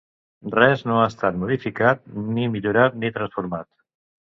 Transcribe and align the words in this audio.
Res 0.55 0.81
no 0.87 0.95
ha 1.01 1.03
estat 1.11 1.39
modificat, 1.43 2.03
ni 2.33 2.49
millorat 2.59 3.01
ni 3.01 3.17
transformat. 3.23 3.75